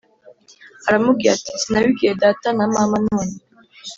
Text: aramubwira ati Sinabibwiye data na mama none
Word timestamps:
aramubwira 0.87 1.31
ati 1.37 1.51
Sinabibwiye 1.61 2.13
data 2.23 2.47
na 2.57 2.65
mama 2.73 2.97
none 3.07 3.35